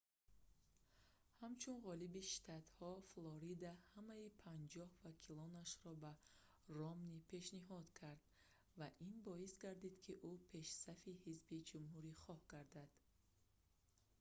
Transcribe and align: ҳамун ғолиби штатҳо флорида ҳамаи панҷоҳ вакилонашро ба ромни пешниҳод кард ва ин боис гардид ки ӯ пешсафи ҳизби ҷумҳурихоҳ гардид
ҳамун 1.41 1.75
ғолиби 1.87 2.21
штатҳо 2.33 2.91
флорида 3.11 3.71
ҳамаи 3.93 4.35
панҷоҳ 4.43 4.91
вакилонашро 5.05 5.91
ба 6.03 6.11
ромни 6.77 7.25
пешниҳод 7.31 7.87
кард 7.99 8.21
ва 8.79 8.87
ин 9.07 9.13
боис 9.27 9.51
гардид 9.63 9.95
ки 10.03 10.13
ӯ 10.31 10.33
пешсафи 10.51 11.19
ҳизби 11.23 11.65
ҷумҳурихоҳ 11.69 12.39
гардид 12.53 12.91